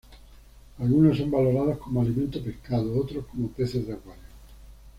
[0.79, 4.23] Algunos son valorados como alimento pescado, otros como peces de acuario.